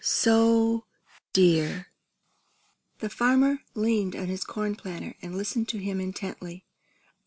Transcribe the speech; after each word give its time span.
So 0.03 0.87
dear!" 1.31 1.85
The 3.01 3.09
farmer 3.11 3.59
leaned 3.75 4.15
on 4.15 4.29
his 4.29 4.43
corn 4.43 4.73
planter 4.75 5.13
and 5.21 5.37
listened 5.37 5.67
to 5.69 5.77
him 5.77 6.01
intently. 6.01 6.65